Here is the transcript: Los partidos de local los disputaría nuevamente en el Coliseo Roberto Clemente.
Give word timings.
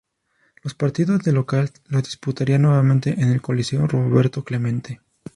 Los 0.63 0.73
partidos 0.73 1.21
de 1.23 1.31
local 1.31 1.69
los 1.89 2.01
disputaría 2.01 2.57
nuevamente 2.57 3.11
en 3.21 3.29
el 3.29 3.39
Coliseo 3.39 3.85
Roberto 3.85 4.43
Clemente. 4.43 4.99